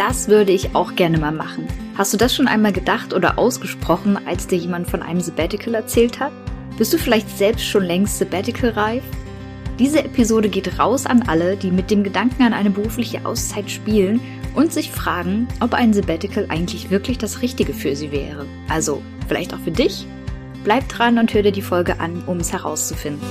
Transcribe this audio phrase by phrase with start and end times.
[0.00, 1.68] das würde ich auch gerne mal machen.
[1.94, 6.20] Hast du das schon einmal gedacht oder ausgesprochen, als dir jemand von einem Sabbatical erzählt
[6.20, 6.32] hat?
[6.78, 9.02] Bist du vielleicht selbst schon längst Sabbatical reif?
[9.78, 14.22] Diese Episode geht raus an alle, die mit dem Gedanken an eine berufliche Auszeit spielen
[14.54, 18.46] und sich fragen, ob ein Sabbatical eigentlich wirklich das Richtige für sie wäre.
[18.70, 20.06] Also, vielleicht auch für dich?
[20.64, 23.28] Bleib dran und hör dir die Folge an, um es herauszufinden.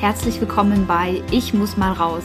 [0.00, 2.24] Herzlich willkommen bei Ich muss mal raus,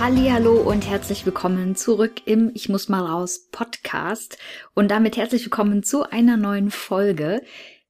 [0.00, 4.38] Hallo und herzlich willkommen zurück im Ich muss mal raus Podcast
[4.74, 7.42] und damit herzlich willkommen zu einer neuen Folge.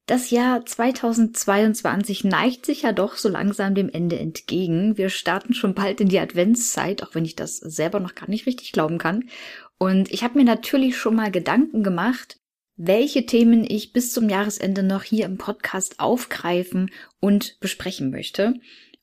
[0.07, 4.97] Das Jahr 2022 neigt sich ja doch so langsam dem Ende entgegen.
[4.97, 8.47] Wir starten schon bald in die Adventszeit, auch wenn ich das selber noch gar nicht
[8.47, 9.29] richtig glauben kann.
[9.77, 12.39] Und ich habe mir natürlich schon mal Gedanken gemacht,
[12.75, 18.55] welche Themen ich bis zum Jahresende noch hier im Podcast aufgreifen und besprechen möchte.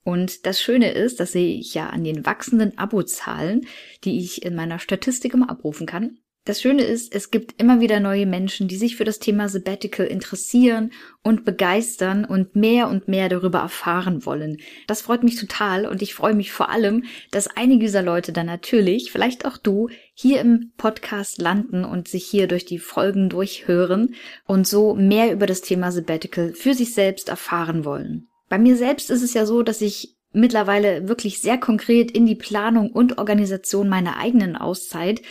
[0.07, 3.67] Und das Schöne ist, das sehe ich ja an den wachsenden Abozahlen,
[4.05, 6.19] die ich in meiner Statistik immer abrufen kann.
[6.45, 10.07] Das Schöne ist, es gibt immer wieder neue Menschen, die sich für das Thema Sabbatical
[10.07, 10.93] interessieren
[11.25, 14.59] und begeistern und mehr und mehr darüber erfahren wollen.
[14.87, 18.47] Das freut mich total und ich freue mich vor allem, dass einige dieser Leute dann
[18.47, 24.15] natürlich, vielleicht auch du, hier im Podcast landen und sich hier durch die Folgen durchhören
[24.47, 28.29] und so mehr über das Thema Sabbatical für sich selbst erfahren wollen.
[28.49, 32.35] Bei mir selbst ist es ja so, dass ich mittlerweile wirklich sehr konkret in die
[32.35, 35.23] Planung und Organisation meiner eigenen Auszeit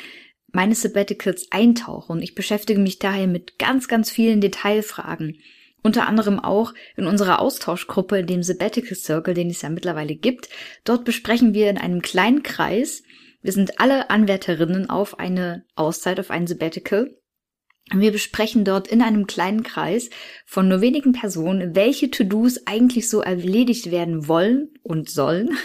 [0.51, 2.21] meine Sabbaticals eintauchen.
[2.21, 5.39] Ich beschäftige mich daher mit ganz, ganz vielen Detailfragen.
[5.83, 10.49] Unter anderem auch in unserer Austauschgruppe, dem Sabbatical Circle, den es ja mittlerweile gibt.
[10.83, 13.03] Dort besprechen wir in einem kleinen Kreis,
[13.45, 17.15] wir sind alle Anwärterinnen auf eine Auszeit, auf ein Sabbatical.
[17.93, 20.09] Wir besprechen dort in einem kleinen Kreis
[20.45, 25.55] von nur wenigen Personen, welche To-Dos eigentlich so erledigt werden wollen und sollen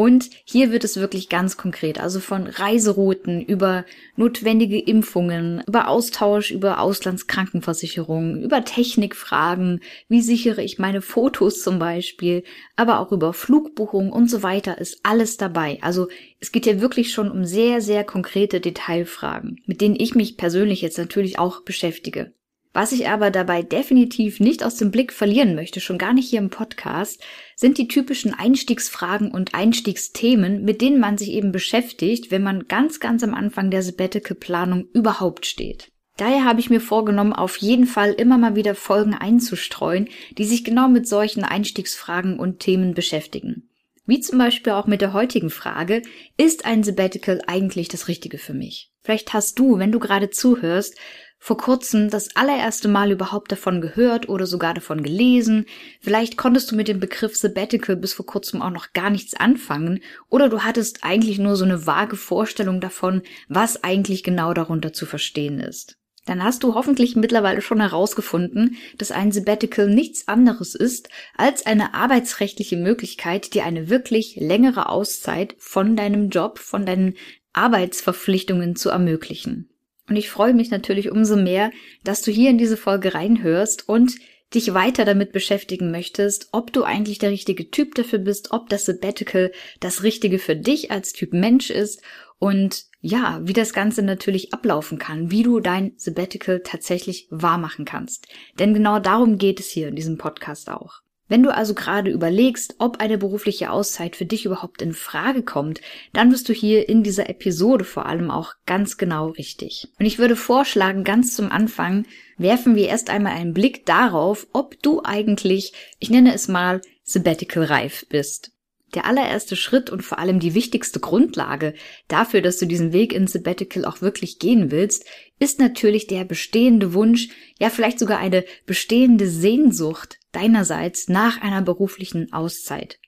[0.00, 3.84] und hier wird es wirklich ganz konkret, also von Reiserouten über
[4.16, 12.44] notwendige Impfungen, über Austausch, über Auslandskrankenversicherungen, über Technikfragen, wie sichere ich meine Fotos zum Beispiel,
[12.76, 15.76] aber auch über Flugbuchungen und so weiter ist alles dabei.
[15.82, 16.08] Also
[16.38, 20.80] es geht hier wirklich schon um sehr, sehr konkrete Detailfragen, mit denen ich mich persönlich
[20.80, 22.32] jetzt natürlich auch beschäftige.
[22.72, 26.38] Was ich aber dabei definitiv nicht aus dem Blick verlieren möchte, schon gar nicht hier
[26.38, 27.20] im Podcast,
[27.56, 33.00] sind die typischen Einstiegsfragen und Einstiegsthemen, mit denen man sich eben beschäftigt, wenn man ganz,
[33.00, 35.90] ganz am Anfang der Sabbatical-Planung überhaupt steht.
[36.16, 40.08] Daher habe ich mir vorgenommen, auf jeden Fall immer mal wieder Folgen einzustreuen,
[40.38, 43.68] die sich genau mit solchen Einstiegsfragen und Themen beschäftigen.
[44.06, 46.02] Wie zum Beispiel auch mit der heutigen Frage,
[46.36, 48.92] ist ein Sabbatical eigentlich das Richtige für mich?
[49.02, 50.96] Vielleicht hast du, wenn du gerade zuhörst,
[51.42, 55.64] vor kurzem das allererste Mal überhaupt davon gehört oder sogar davon gelesen.
[56.00, 60.00] Vielleicht konntest du mit dem Begriff Sabbatical bis vor kurzem auch noch gar nichts anfangen
[60.28, 65.06] oder du hattest eigentlich nur so eine vage Vorstellung davon, was eigentlich genau darunter zu
[65.06, 65.96] verstehen ist.
[66.26, 71.94] Dann hast du hoffentlich mittlerweile schon herausgefunden, dass ein Sabbatical nichts anderes ist als eine
[71.94, 77.14] arbeitsrechtliche Möglichkeit, dir eine wirklich längere Auszeit von deinem Job, von deinen
[77.54, 79.70] Arbeitsverpflichtungen zu ermöglichen.
[80.10, 81.70] Und ich freue mich natürlich umso mehr,
[82.02, 84.16] dass du hier in diese Folge reinhörst und
[84.52, 88.86] dich weiter damit beschäftigen möchtest, ob du eigentlich der richtige Typ dafür bist, ob das
[88.86, 92.02] Sabbatical das Richtige für dich als Typ Mensch ist
[92.40, 97.84] und ja, wie das Ganze natürlich ablaufen kann, wie du dein Sabbatical tatsächlich wahr machen
[97.84, 98.26] kannst.
[98.58, 101.02] Denn genau darum geht es hier in diesem Podcast auch.
[101.30, 105.80] Wenn du also gerade überlegst, ob eine berufliche Auszeit für dich überhaupt in Frage kommt,
[106.12, 109.86] dann bist du hier in dieser Episode vor allem auch ganz genau richtig.
[110.00, 112.04] Und ich würde vorschlagen, ganz zum Anfang
[112.36, 117.62] werfen wir erst einmal einen Blick darauf, ob du eigentlich, ich nenne es mal, sabbatical
[117.62, 118.50] reif bist.
[118.96, 121.74] Der allererste Schritt und vor allem die wichtigste Grundlage
[122.08, 125.04] dafür, dass du diesen Weg ins Sabbatical auch wirklich gehen willst,
[125.38, 127.28] ist natürlich der bestehende Wunsch,
[127.60, 132.98] ja vielleicht sogar eine bestehende Sehnsucht deinerseits nach einer beruflichen Auszeit.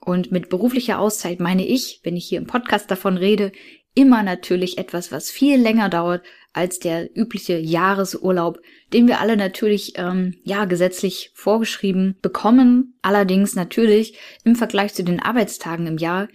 [0.00, 3.52] Und mit beruflicher Auszeit meine ich, wenn ich hier im Podcast davon rede,
[3.94, 8.60] immer natürlich etwas, was viel länger dauert als der übliche Jahresurlaub,
[8.92, 12.98] den wir alle natürlich ähm, ja gesetzlich vorgeschrieben bekommen.
[13.02, 16.28] Allerdings natürlich im Vergleich zu den Arbeitstagen im Jahr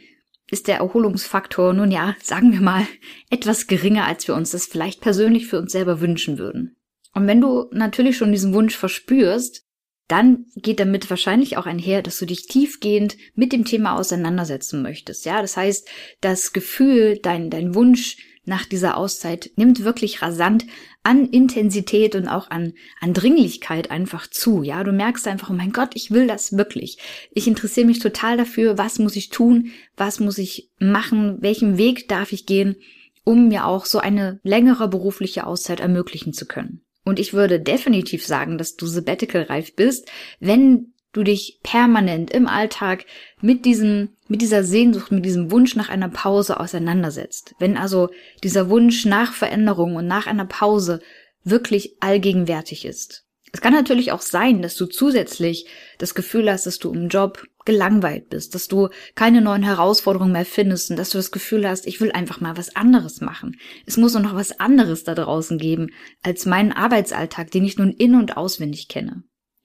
[0.51, 2.87] ist der Erholungsfaktor nun ja, sagen wir mal,
[3.29, 6.75] etwas geringer, als wir uns das vielleicht persönlich für uns selber wünschen würden.
[7.13, 9.65] Und wenn du natürlich schon diesen Wunsch verspürst,
[10.09, 15.23] dann geht damit wahrscheinlich auch einher, dass du dich tiefgehend mit dem Thema auseinandersetzen möchtest.
[15.23, 15.87] Ja, das heißt,
[16.19, 20.65] das Gefühl, dein, dein Wunsch nach dieser Auszeit nimmt wirklich rasant
[21.03, 24.63] an Intensität und auch an, an Dringlichkeit einfach zu.
[24.63, 26.97] Ja, du merkst einfach, oh mein Gott, ich will das wirklich.
[27.31, 32.07] Ich interessiere mich total dafür, was muss ich tun, was muss ich machen, welchen Weg
[32.07, 32.77] darf ich gehen,
[33.23, 36.81] um mir auch so eine längere berufliche Auszeit ermöglichen zu können.
[37.09, 40.07] Und ich würde definitiv sagen, dass du sabbatical-reif bist,
[40.39, 43.05] wenn du dich permanent im Alltag
[43.41, 47.55] mit diesem, mit dieser Sehnsucht, mit diesem Wunsch nach einer Pause auseinandersetzt.
[47.57, 48.09] Wenn also
[48.43, 51.01] dieser Wunsch nach Veränderung und nach einer Pause
[51.43, 53.25] wirklich allgegenwärtig ist.
[53.51, 55.65] Es kann natürlich auch sein, dass du zusätzlich
[55.97, 60.45] das Gefühl hast, dass du im Job gelangweilt bist, dass du keine neuen Herausforderungen mehr
[60.45, 63.57] findest und dass du das Gefühl hast, ich will einfach mal was anderes machen.
[63.85, 65.91] Es muss noch was anderes da draußen geben
[66.23, 69.21] als meinen Arbeitsalltag, den ich nun in und auswendig kenne.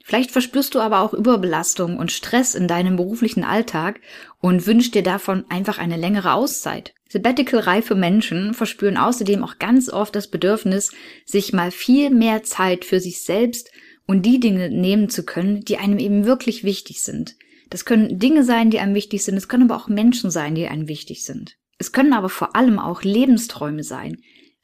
[0.06, 4.00] Vielleicht verspürst du aber auch Überbelastung und Stress in deinem beruflichen Alltag
[4.38, 6.92] und wünschst dir davon einfach eine längere Auszeit.
[7.08, 10.92] Sabbatical-reife Menschen verspüren außerdem auch ganz oft das Bedürfnis,
[11.24, 13.70] sich mal viel mehr Zeit für sich selbst
[14.06, 17.36] und die Dinge nehmen zu können, die einem eben wirklich wichtig sind.
[17.74, 20.68] Das können Dinge sein, die einem wichtig sind, es können aber auch Menschen sein, die
[20.68, 21.56] einem wichtig sind.
[21.76, 24.18] Es können aber vor allem auch Lebensträume sein,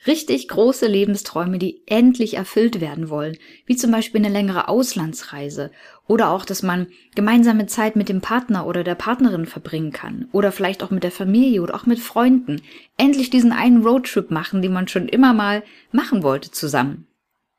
[0.07, 3.37] Richtig große Lebensträume, die endlich erfüllt werden wollen,
[3.67, 5.71] wie zum Beispiel eine längere Auslandsreise
[6.07, 10.53] oder auch, dass man gemeinsame Zeit mit dem Partner oder der Partnerin verbringen kann oder
[10.53, 12.63] vielleicht auch mit der Familie oder auch mit Freunden.
[12.97, 17.07] Endlich diesen einen Roadtrip machen, den man schon immer mal machen wollte zusammen.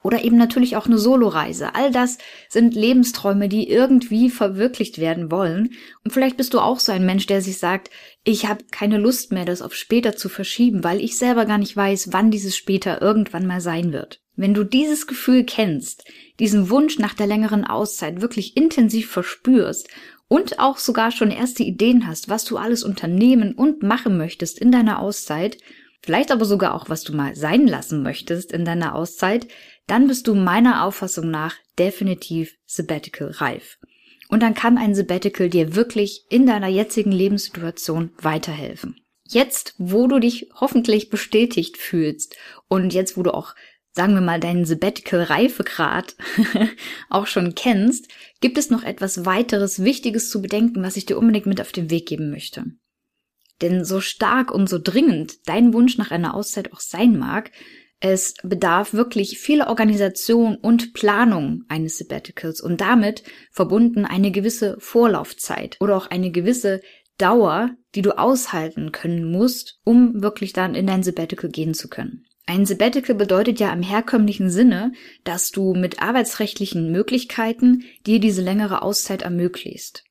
[0.03, 1.75] Oder eben natürlich auch eine Soloreise.
[1.75, 2.17] All das
[2.49, 5.73] sind Lebensträume, die irgendwie verwirklicht werden wollen.
[6.03, 7.91] Und vielleicht bist du auch so ein Mensch, der sich sagt,
[8.23, 11.75] ich habe keine Lust mehr, das auf später zu verschieben, weil ich selber gar nicht
[11.75, 14.21] weiß, wann dieses später irgendwann mal sein wird.
[14.35, 16.05] Wenn du dieses Gefühl kennst,
[16.39, 19.87] diesen Wunsch nach der längeren Auszeit wirklich intensiv verspürst
[20.27, 24.71] und auch sogar schon erste Ideen hast, was du alles unternehmen und machen möchtest in
[24.71, 25.57] deiner Auszeit,
[26.01, 29.47] vielleicht aber sogar auch, was du mal sein lassen möchtest in deiner Auszeit,
[29.91, 33.77] dann bist du meiner Auffassung nach definitiv sabbatical reif.
[34.29, 39.01] Und dann kann ein Sabbatical dir wirklich in deiner jetzigen Lebenssituation weiterhelfen.
[39.27, 42.37] Jetzt, wo du dich hoffentlich bestätigt fühlst
[42.69, 43.53] und jetzt, wo du auch,
[43.91, 46.15] sagen wir mal, deinen Sabbatical-Reifegrad
[47.09, 48.07] auch schon kennst,
[48.39, 51.89] gibt es noch etwas weiteres Wichtiges zu bedenken, was ich dir unbedingt mit auf den
[51.89, 52.63] Weg geben möchte.
[53.61, 57.51] Denn so stark und so dringend dein Wunsch nach einer Auszeit auch sein mag,
[58.01, 65.77] es bedarf wirklich vieler Organisation und Planung eines Sabbaticals und damit verbunden eine gewisse Vorlaufzeit
[65.79, 66.81] oder auch eine gewisse
[67.17, 72.25] Dauer, die du aushalten können musst, um wirklich dann in dein Sabbatical gehen zu können.
[72.47, 74.93] Ein Sabbatical bedeutet ja im herkömmlichen Sinne,
[75.23, 80.03] dass du mit arbeitsrechtlichen Möglichkeiten dir diese längere Auszeit ermöglicht.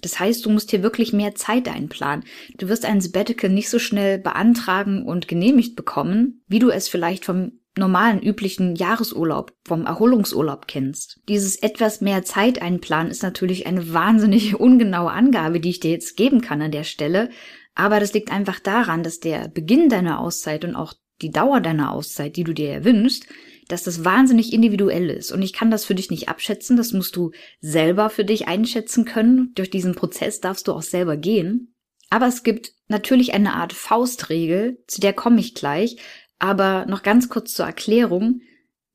[0.00, 2.24] Das heißt, du musst hier wirklich mehr Zeit einplanen.
[2.56, 7.24] Du wirst ein Sabbatical nicht so schnell beantragen und genehmigt bekommen, wie du es vielleicht
[7.24, 11.20] vom normalen üblichen Jahresurlaub, vom Erholungsurlaub kennst.
[11.28, 16.16] Dieses etwas mehr Zeit einplanen ist natürlich eine wahnsinnig ungenaue Angabe, die ich dir jetzt
[16.16, 17.30] geben kann an der Stelle.
[17.74, 21.92] Aber das liegt einfach daran, dass der Beginn deiner Auszeit und auch die Dauer deiner
[21.92, 23.26] Auszeit, die du dir erwünschst,
[23.72, 25.32] dass das wahnsinnig individuell ist.
[25.32, 26.76] Und ich kann das für dich nicht abschätzen.
[26.76, 29.52] Das musst du selber für dich einschätzen können.
[29.54, 31.74] Durch diesen Prozess darfst du auch selber gehen.
[32.10, 35.96] Aber es gibt natürlich eine Art Faustregel, zu der komme ich gleich.
[36.38, 38.40] Aber noch ganz kurz zur Erklärung.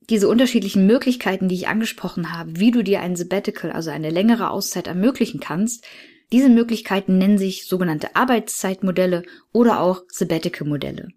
[0.09, 4.51] Diese unterschiedlichen Möglichkeiten, die ich angesprochen habe, wie du dir ein Sabbatical, also eine längere
[4.51, 5.85] Auszeit ermöglichen kannst,
[6.31, 11.09] diese Möglichkeiten nennen sich sogenannte Arbeitszeitmodelle oder auch Sabbatical-Modelle.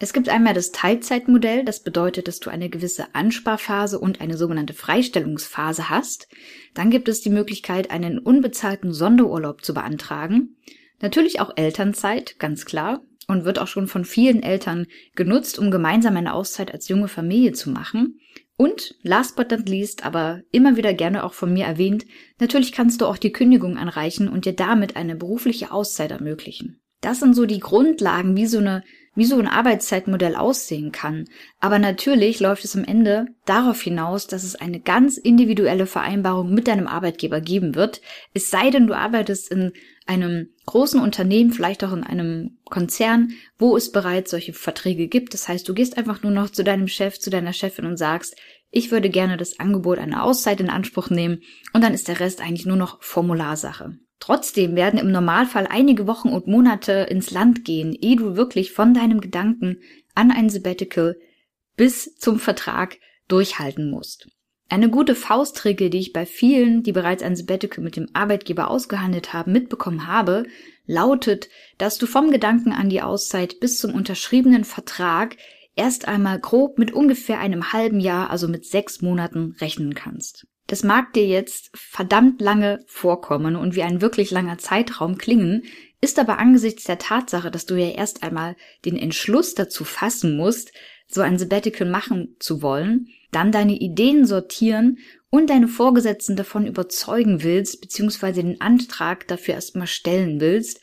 [0.00, 4.74] Es gibt einmal das Teilzeitmodell, das bedeutet, dass du eine gewisse Ansparphase und eine sogenannte
[4.74, 6.28] Freistellungsphase hast.
[6.74, 10.56] Dann gibt es die Möglichkeit, einen unbezahlten Sonderurlaub zu beantragen.
[11.00, 16.16] Natürlich auch Elternzeit, ganz klar, und wird auch schon von vielen Eltern genutzt, um gemeinsam
[16.16, 18.18] eine Auszeit als junge Familie zu machen.
[18.56, 22.04] Und last but not least, aber immer wieder gerne auch von mir erwähnt,
[22.38, 26.80] natürlich kannst du auch die Kündigung anreichen und dir damit eine berufliche Auszeit ermöglichen.
[27.00, 28.82] Das sind so die Grundlagen, wie so eine
[29.14, 31.24] wie so ein Arbeitszeitmodell aussehen kann.
[31.60, 36.68] Aber natürlich läuft es am Ende darauf hinaus, dass es eine ganz individuelle Vereinbarung mit
[36.68, 38.00] deinem Arbeitgeber geben wird.
[38.32, 39.72] Es sei denn, du arbeitest in
[40.06, 45.34] einem großen Unternehmen, vielleicht auch in einem Konzern, wo es bereits solche Verträge gibt.
[45.34, 48.36] Das heißt, du gehst einfach nur noch zu deinem Chef, zu deiner Chefin und sagst,
[48.70, 51.42] ich würde gerne das Angebot einer Auszeit in Anspruch nehmen
[51.72, 53.96] und dann ist der Rest eigentlich nur noch Formularsache.
[54.24, 58.94] Trotzdem werden im Normalfall einige Wochen und Monate ins Land gehen, ehe du wirklich von
[58.94, 59.80] deinem Gedanken
[60.14, 61.18] an ein Sabbatical
[61.76, 62.96] bis zum Vertrag
[63.28, 64.26] durchhalten musst.
[64.70, 69.34] Eine gute Faustregel, die ich bei vielen, die bereits ein Sabbatical mit dem Arbeitgeber ausgehandelt
[69.34, 70.44] haben, mitbekommen habe,
[70.86, 75.36] lautet, dass du vom Gedanken an die Auszeit bis zum unterschriebenen Vertrag
[75.76, 80.46] erst einmal grob mit ungefähr einem halben Jahr, also mit sechs Monaten rechnen kannst.
[80.66, 85.64] Das mag dir jetzt verdammt lange vorkommen und wie ein wirklich langer Zeitraum klingen,
[86.00, 90.72] ist aber angesichts der Tatsache, dass du ja erst einmal den Entschluss dazu fassen musst,
[91.06, 94.98] so ein Sabbatical machen zu wollen, dann deine Ideen sortieren
[95.30, 100.80] und deine Vorgesetzten davon überzeugen willst, beziehungsweise den Antrag dafür erstmal stellen willst,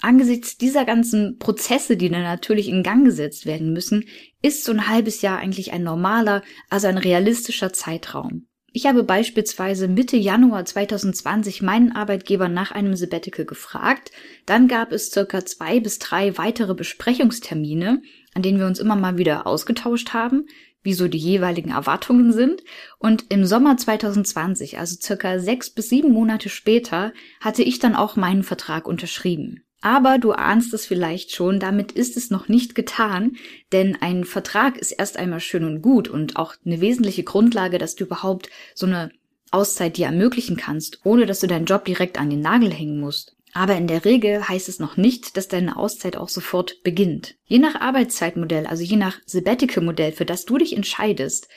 [0.00, 4.04] angesichts dieser ganzen Prozesse, die dann natürlich in Gang gesetzt werden müssen,
[4.42, 8.46] ist so ein halbes Jahr eigentlich ein normaler, also ein realistischer Zeitraum.
[8.76, 14.10] Ich habe beispielsweise Mitte Januar 2020 meinen Arbeitgeber nach einem Sabbatical gefragt.
[14.46, 18.02] Dann gab es circa zwei bis drei weitere Besprechungstermine,
[18.34, 20.48] an denen wir uns immer mal wieder ausgetauscht haben,
[20.82, 22.64] wie so die jeweiligen Erwartungen sind.
[22.98, 28.16] Und im Sommer 2020, also circa sechs bis sieben Monate später, hatte ich dann auch
[28.16, 29.62] meinen Vertrag unterschrieben.
[29.84, 33.36] Aber du ahnst es vielleicht schon, damit ist es noch nicht getan,
[33.70, 37.94] denn ein Vertrag ist erst einmal schön und gut und auch eine wesentliche Grundlage, dass
[37.94, 39.10] du überhaupt so eine
[39.50, 43.36] Auszeit dir ermöglichen kannst, ohne dass du deinen Job direkt an den Nagel hängen musst.
[43.52, 47.34] Aber in der Regel heißt es noch nicht, dass deine Auszeit auch sofort beginnt.
[47.44, 51.48] Je nach Arbeitszeitmodell, also je nach Sabbatical-Modell, für das du dich entscheidest,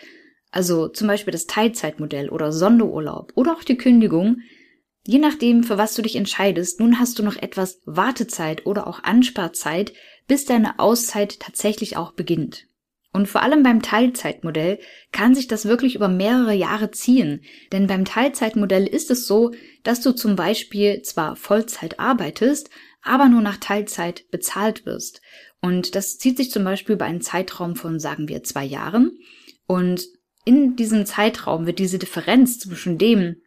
[0.52, 4.42] also zum Beispiel das Teilzeitmodell oder Sonderurlaub oder auch die Kündigung,
[5.10, 9.04] Je nachdem, für was du dich entscheidest, nun hast du noch etwas Wartezeit oder auch
[9.04, 9.94] Ansparzeit,
[10.28, 12.66] bis deine Auszeit tatsächlich auch beginnt.
[13.14, 14.80] Und vor allem beim Teilzeitmodell
[15.14, 20.02] kann sich das wirklich über mehrere Jahre ziehen, denn beim Teilzeitmodell ist es so, dass
[20.02, 22.70] du zum Beispiel zwar Vollzeit arbeitest,
[23.02, 25.22] aber nur nach Teilzeit bezahlt wirst.
[25.62, 29.18] Und das zieht sich zum Beispiel über einen Zeitraum von, sagen wir, zwei Jahren.
[29.68, 30.06] Und
[30.44, 33.38] in diesem Zeitraum wird diese Differenz zwischen dem,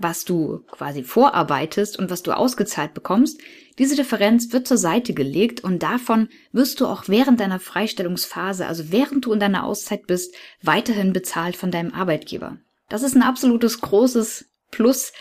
[0.00, 3.40] was du quasi vorarbeitest und was du ausgezahlt bekommst,
[3.78, 8.90] diese Differenz wird zur Seite gelegt und davon wirst du auch während deiner Freistellungsphase, also
[8.90, 12.58] während du in deiner Auszeit bist, weiterhin bezahlt von deinem Arbeitgeber.
[12.88, 15.12] Das ist ein absolutes großes Plus,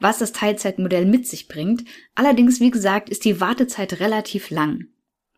[0.00, 1.84] was das Teilzeitmodell mit sich bringt.
[2.14, 4.88] Allerdings, wie gesagt, ist die Wartezeit relativ lang.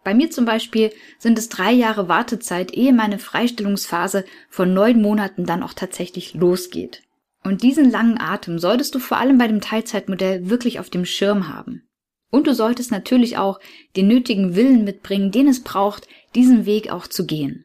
[0.04, 5.44] Bei mir zum Beispiel sind es drei Jahre Wartezeit, ehe meine Freistellungsphase von neun Monaten
[5.44, 7.02] dann auch tatsächlich losgeht.
[7.44, 11.48] Und diesen langen Atem solltest du vor allem bei dem Teilzeitmodell wirklich auf dem Schirm
[11.48, 11.88] haben.
[12.30, 13.58] Und du solltest natürlich auch
[13.96, 17.64] den nötigen Willen mitbringen, den es braucht, diesen Weg auch zu gehen.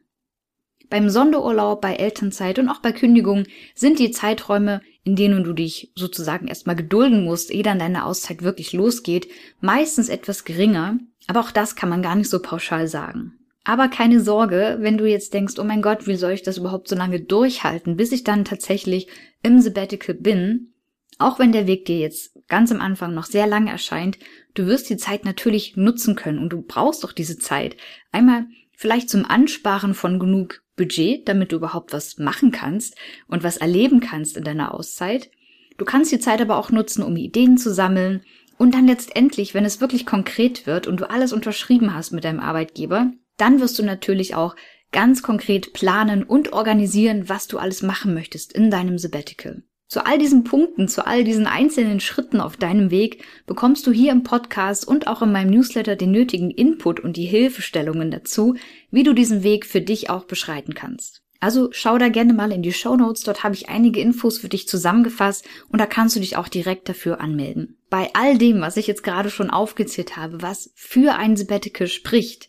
[0.88, 5.92] Beim Sonderurlaub, bei Elternzeit und auch bei Kündigung sind die Zeiträume, in denen du dich
[5.96, 9.28] sozusagen erstmal gedulden musst, ehe dann deine Auszeit wirklich losgeht,
[9.60, 13.32] meistens etwas geringer, aber auch das kann man gar nicht so pauschal sagen.
[13.64, 16.86] Aber keine Sorge, wenn du jetzt denkst, oh mein Gott, wie soll ich das überhaupt
[16.86, 19.08] so lange durchhalten, bis ich dann tatsächlich
[19.42, 20.74] im Sabbatical bin,
[21.18, 24.18] auch wenn der Weg dir jetzt ganz am Anfang noch sehr lang erscheint,
[24.52, 27.76] du wirst die Zeit natürlich nutzen können und du brauchst doch diese Zeit.
[28.12, 32.96] Einmal vielleicht zum Ansparen von genug Budget, damit du überhaupt was machen kannst
[33.28, 35.30] und was erleben kannst in deiner Auszeit.
[35.78, 38.22] Du kannst die Zeit aber auch nutzen, um Ideen zu sammeln
[38.58, 42.40] und dann letztendlich, wenn es wirklich konkret wird und du alles unterschrieben hast mit deinem
[42.40, 44.56] Arbeitgeber, dann wirst du natürlich auch
[44.92, 49.62] ganz konkret planen und organisieren, was du alles machen möchtest in deinem Sabbatical.
[49.88, 54.12] Zu all diesen Punkten, zu all diesen einzelnen Schritten auf deinem Weg bekommst du hier
[54.12, 58.56] im Podcast und auch in meinem Newsletter den nötigen Input und die Hilfestellungen dazu,
[58.90, 61.22] wie du diesen Weg für dich auch beschreiten kannst.
[61.40, 64.48] Also schau da gerne mal in die Show Notes, dort habe ich einige Infos für
[64.48, 67.76] dich zusammengefasst und da kannst du dich auch direkt dafür anmelden.
[67.90, 72.48] Bei all dem, was ich jetzt gerade schon aufgezählt habe, was für ein Sabbatical spricht,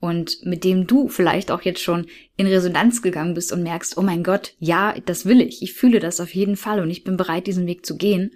[0.00, 4.02] und mit dem du vielleicht auch jetzt schon in Resonanz gegangen bist und merkst, oh
[4.02, 7.16] mein Gott, ja, das will ich, ich fühle das auf jeden Fall und ich bin
[7.16, 8.32] bereit, diesen Weg zu gehen.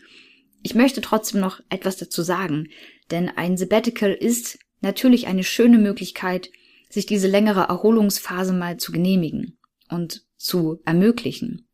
[0.63, 2.69] Ich möchte trotzdem noch etwas dazu sagen,
[3.11, 6.51] denn ein Sabbatical ist natürlich eine schöne Möglichkeit,
[6.89, 11.67] sich diese längere Erholungsphase mal zu genehmigen und zu ermöglichen.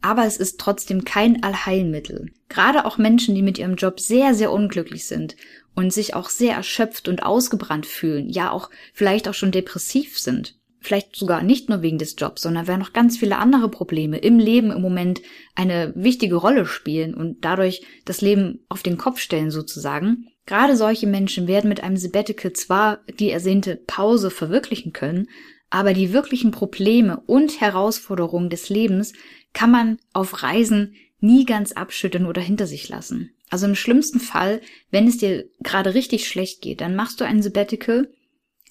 [0.00, 2.30] Aber es ist trotzdem kein Allheilmittel.
[2.48, 5.36] Gerade auch Menschen, die mit ihrem Job sehr, sehr unglücklich sind
[5.74, 10.56] und sich auch sehr erschöpft und ausgebrannt fühlen, ja auch vielleicht auch schon depressiv sind.
[10.80, 14.38] Vielleicht sogar nicht nur wegen des Jobs, sondern weil noch ganz viele andere Probleme im
[14.38, 15.20] Leben im Moment
[15.56, 20.28] eine wichtige Rolle spielen und dadurch das Leben auf den Kopf stellen sozusagen.
[20.46, 25.28] Gerade solche Menschen werden mit einem Sabbatical zwar die ersehnte Pause verwirklichen können,
[25.70, 29.12] aber die wirklichen Probleme und Herausforderungen des Lebens
[29.52, 33.30] kann man auf Reisen nie ganz abschütteln oder hinter sich lassen.
[33.50, 34.60] Also im schlimmsten Fall,
[34.90, 38.12] wenn es dir gerade richtig schlecht geht, dann machst du ein Sabbatical,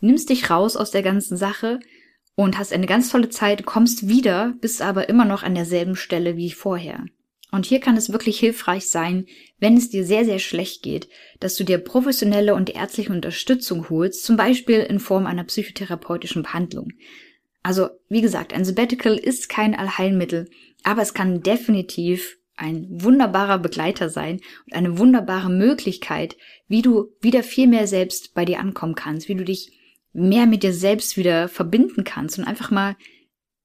[0.01, 1.79] nimmst dich raus aus der ganzen Sache
[2.35, 6.37] und hast eine ganz tolle Zeit, kommst wieder, bist aber immer noch an derselben Stelle
[6.37, 7.05] wie vorher.
[7.51, 9.25] Und hier kann es wirklich hilfreich sein,
[9.59, 11.07] wenn es dir sehr, sehr schlecht geht,
[11.39, 16.91] dass du dir professionelle und ärztliche Unterstützung holst, zum Beispiel in Form einer psychotherapeutischen Behandlung.
[17.63, 20.49] Also, wie gesagt, ein Sabbatical ist kein Allheilmittel,
[20.83, 26.37] aber es kann definitiv ein wunderbarer Begleiter sein und eine wunderbare Möglichkeit,
[26.67, 29.71] wie du wieder viel mehr selbst bei dir ankommen kannst, wie du dich
[30.11, 32.95] mehr mit dir selbst wieder verbinden kannst und einfach mal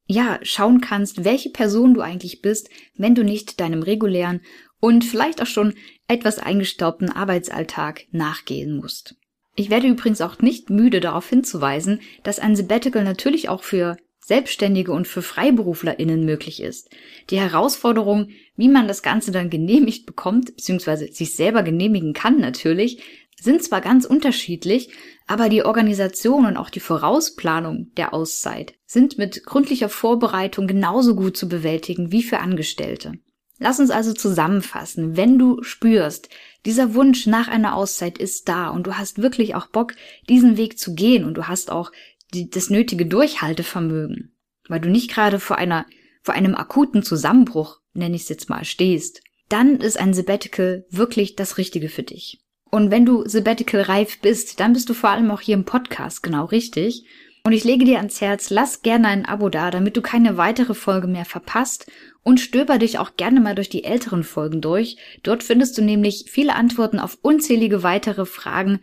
[0.07, 4.41] ja, schauen kannst, welche Person du eigentlich bist, wenn du nicht deinem regulären
[4.81, 5.75] und vielleicht auch schon
[6.09, 9.15] etwas eingestaubten Arbeitsalltag nachgehen musst.
[9.55, 14.93] Ich werde übrigens auch nicht müde darauf hinzuweisen, dass ein Sabbatical natürlich auch für Selbstständige
[14.93, 16.91] und für FreiberuflerInnen möglich ist.
[17.31, 23.03] Die Herausforderung, wie man das Ganze dann genehmigt bekommt, beziehungsweise sich selber genehmigen kann natürlich,
[23.41, 24.91] sind zwar ganz unterschiedlich,
[25.27, 31.37] aber die Organisation und auch die Vorausplanung der Auszeit sind mit gründlicher Vorbereitung genauso gut
[31.37, 33.15] zu bewältigen wie für Angestellte.
[33.59, 36.29] Lass uns also zusammenfassen, wenn du spürst,
[36.67, 39.95] dieser Wunsch nach einer Auszeit ist da und du hast wirklich auch Bock,
[40.29, 41.93] diesen Weg zu gehen und du hast auch
[42.35, 44.35] die, das nötige Durchhaltevermögen,
[44.69, 45.87] weil du nicht gerade vor einer,
[46.23, 51.37] vor einem akuten Zusammenbruch, nenne ich es jetzt mal, stehst, dann ist ein Sabbatical wirklich
[51.37, 52.42] das Richtige für dich.
[52.75, 56.23] Und wenn du Sabbatical reif bist, dann bist du vor allem auch hier im Podcast
[56.23, 57.05] genau richtig.
[57.45, 60.73] Und ich lege dir ans Herz, lass gerne ein Abo da, damit du keine weitere
[60.73, 64.97] Folge mehr verpasst und stöber dich auch gerne mal durch die älteren Folgen durch.
[65.23, 68.81] Dort findest du nämlich viele Antworten auf unzählige weitere Fragen,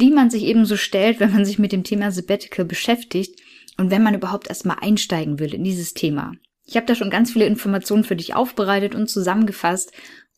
[0.00, 3.40] die man sich ebenso stellt, wenn man sich mit dem Thema Sabbatical beschäftigt
[3.76, 6.32] und wenn man überhaupt erstmal einsteigen will in dieses Thema.
[6.64, 9.92] Ich habe da schon ganz viele Informationen für dich aufbereitet und zusammengefasst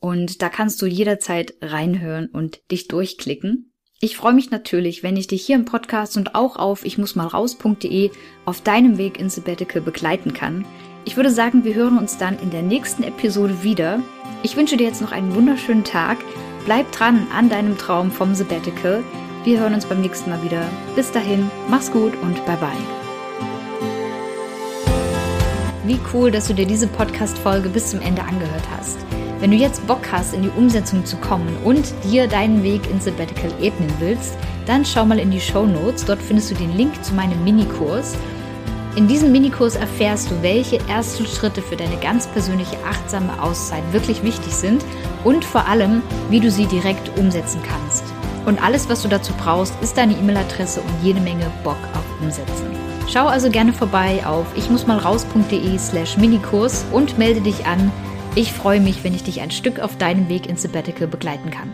[0.05, 3.73] und da kannst du jederzeit reinhören und dich durchklicken.
[4.01, 7.17] Ich freue mich natürlich, wenn ich dich hier im Podcast und auch auf ich muss
[7.17, 8.11] mal raus.de
[8.45, 10.67] auf deinem Weg ins Sabbatical begleiten kann.
[11.07, 14.03] Ich würde sagen, wir hören uns dann in der nächsten Episode wieder.
[14.43, 16.19] Ich wünsche dir jetzt noch einen wunderschönen Tag.
[16.67, 19.03] Bleib dran an deinem Traum vom Sabbatical.
[19.45, 20.69] Wir hören uns beim nächsten Mal wieder.
[20.97, 22.71] Bis dahin, mach's gut und bye bye.
[25.87, 29.04] Wie cool, dass du dir diese Podcast-Folge bis zum Ende angehört hast.
[29.45, 33.05] Wenn du jetzt Bock hast, in die Umsetzung zu kommen und dir deinen Weg ins
[33.05, 36.07] Sabbatical ebnen willst, dann schau mal in die Show Notes.
[36.07, 38.17] Dort findest du den Link zu meinem Minikurs.
[38.97, 44.23] In diesem Minikurs erfährst du, welche ersten Schritte für deine ganz persönliche achtsame Auszeit wirklich
[44.23, 44.83] wichtig sind
[45.25, 48.05] und vor allem, wie du sie direkt umsetzen kannst.
[48.47, 52.65] Und alles, was du dazu brauchst, ist deine E-Mail-Adresse und jede Menge Bock auf Umsetzen.
[53.13, 57.93] Schau also gerne vorbei auf ichmussmalraus.de slash Minikurs und melde dich an.
[58.37, 61.71] Ich freue mich, wenn ich dich ein Stück auf deinem Weg ins Sabbatical begleiten kann.